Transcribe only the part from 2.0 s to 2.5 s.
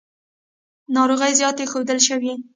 شوې.